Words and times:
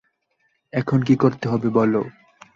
এখন 0.73 0.99
কী 1.03 1.15
করতে 1.15 1.45
হবে 1.49 1.67
বলো। 1.69 2.01